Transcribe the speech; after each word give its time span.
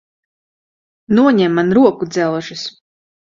Noņem 1.17 1.59
man 1.59 1.69
rokudzelžus! 1.79 2.65